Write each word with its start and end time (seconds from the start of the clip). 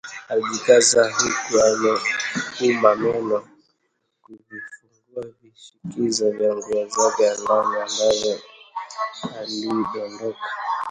Alijikaza 0.29 1.11
huku 1.17 1.59
ameuma 2.87 2.95
meno 2.95 3.21
na 3.29 3.41
kuvifungua 4.21 5.25
vishikizo 5.41 6.31
vya 6.31 6.55
nguo 6.55 6.79
yake 6.79 7.23
ya 7.23 7.37
ndani 7.37 7.75
ambayo 7.81 8.39
ilidondoka 9.47 10.39